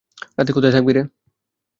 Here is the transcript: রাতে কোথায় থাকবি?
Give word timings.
রাতে 0.37 0.51
কোথায় 0.53 0.73
থাকবি? 0.75 0.91